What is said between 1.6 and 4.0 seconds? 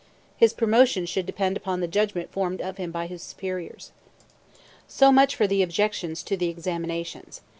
the judgment formed of him by his superiors.